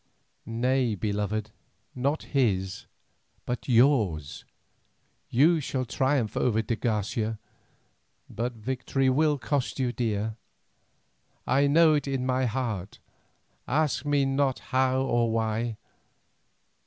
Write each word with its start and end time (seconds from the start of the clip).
"Nay, 0.47 0.95
beloved, 0.95 1.51
not 1.93 2.23
his 2.23 2.87
but 3.45 3.69
yours. 3.69 4.45
You 5.29 5.59
shall 5.59 5.85
triumph 5.85 6.35
over 6.35 6.63
de 6.63 6.75
Garcia, 6.75 7.37
but 8.27 8.53
victory 8.53 9.11
will 9.11 9.37
cost 9.37 9.77
you 9.77 9.91
dear. 9.91 10.37
I 11.45 11.67
know 11.67 11.93
it 11.93 12.07
in 12.07 12.25
my 12.25 12.45
heart; 12.47 12.97
ask 13.67 14.03
me 14.03 14.25
not 14.25 14.57
how 14.73 15.01
or 15.03 15.29
why. 15.31 15.77